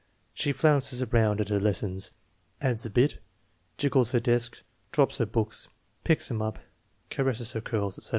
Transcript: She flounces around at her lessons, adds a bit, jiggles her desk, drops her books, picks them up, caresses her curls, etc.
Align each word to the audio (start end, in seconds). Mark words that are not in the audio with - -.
She 0.33 0.51
flounces 0.51 1.03
around 1.03 1.41
at 1.41 1.49
her 1.49 1.59
lessons, 1.59 2.09
adds 2.59 2.87
a 2.87 2.89
bit, 2.89 3.19
jiggles 3.77 4.13
her 4.13 4.19
desk, 4.19 4.63
drops 4.91 5.19
her 5.19 5.27
books, 5.27 5.67
picks 6.03 6.27
them 6.27 6.41
up, 6.41 6.57
caresses 7.11 7.51
her 7.51 7.61
curls, 7.61 7.99
etc. 7.99 8.09